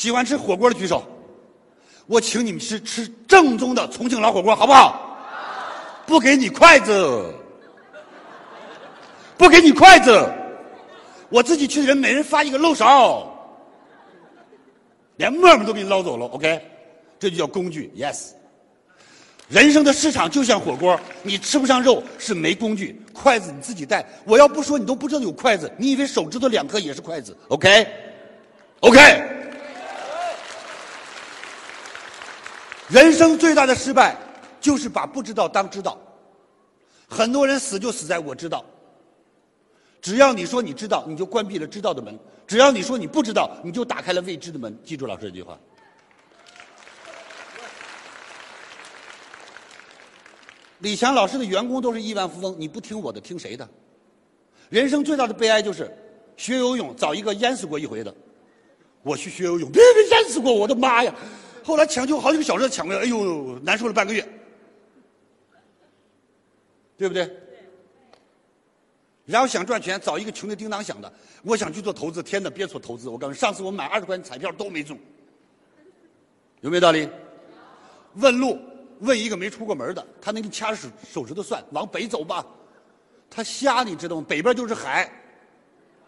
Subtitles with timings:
[0.00, 1.04] 喜欢吃火锅的举手，
[2.06, 4.98] 我请你们吃吃正宗的重庆老火锅，好不好？
[6.06, 7.34] 不给你筷子，
[9.36, 10.26] 不给你筷子，
[11.28, 13.30] 我自己去的人每人发一个漏勺，
[15.16, 16.24] 连沫沫都给你捞走了。
[16.28, 16.58] OK，
[17.18, 17.92] 这就叫工具。
[17.94, 18.28] Yes，
[19.48, 24.02] 人生的市场就像火锅，你吃不上肉是没工具，筷子你自己带。
[24.24, 29.36] 我要不说你都不知道有筷子，你以为手指头两颗也是筷子？OK，OK。
[32.90, 34.16] 人生最大的失败，
[34.60, 35.96] 就是把不知道当知道。
[37.08, 38.64] 很多人死就死在我知道。
[40.02, 42.12] 只要你说你知道，你就关闭了知道的门；
[42.46, 44.76] 只要你说你不知道，你就打开了未知的门。
[44.84, 45.58] 记住老师这句话。
[50.78, 53.68] 李强老师的员工都是亿万富翁，你不听我的，听谁的？
[54.68, 55.94] 人生最大的悲哀就是
[56.36, 58.12] 学游泳找一个淹死过一回的。
[59.02, 61.14] 我去学游泳，别别淹死过，我的妈呀！
[61.62, 64.26] 后来抢救好几个小时才抢过来，哎呦，难受了半个月，
[66.96, 67.30] 对不对？
[69.26, 71.12] 然后想赚钱，找一个穷的叮当响的，
[71.44, 73.08] 我想去做投资，天哪，别说投资！
[73.08, 74.98] 我告诉你，上次我买二十块钱彩票都没中，
[76.62, 77.08] 有没有道理？
[78.14, 78.58] 问路，
[79.00, 82.44] 问一个没出过门的，他能掐着手手指头算，往北走吧。
[83.30, 84.26] 他瞎，你知道吗？
[84.28, 85.08] 北边就是海，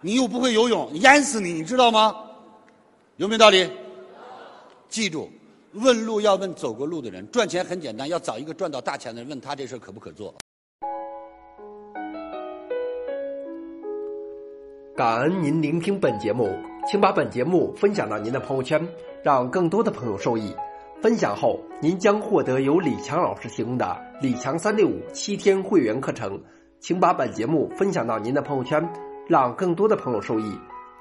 [0.00, 2.28] 你又不会游泳，淹死你，你知道吗？
[3.18, 3.70] 有没有道理？
[4.88, 5.30] 记住。
[5.74, 10.34] 问路要问走过路的人，赚钱很简单，要找一个赚到大钱的人，问他这事可不可做。
[14.94, 16.54] 感恩您聆听本节目，
[16.86, 18.86] 请把本节目分享到您的朋友圈，
[19.22, 20.54] 让更多的朋友受益。
[21.00, 26.38] 分享后，您将获得由李强老师提供的李强三六五七天会员课程。
[26.80, 28.86] 请把本节目分享到您的朋友圈，
[29.26, 30.52] 让更多的朋友受益。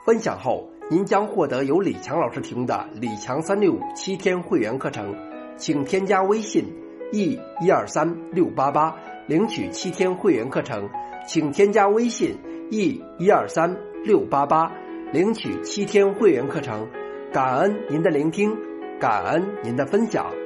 [0.06, 0.66] 分享后。
[0.92, 5.16] 您将获得由李强老师提供的李强三六五七天会员课程，
[5.56, 6.66] 请添加微信
[7.14, 8.94] e 一二三六八八
[9.26, 10.90] 领取七天会员课程，
[11.26, 12.38] 请添加微信
[12.72, 13.74] e 一二三
[14.04, 14.70] 六八八
[15.14, 16.86] 领取七天会员课程，
[17.32, 18.54] 感恩您的聆听，
[19.00, 20.41] 感恩您的分享。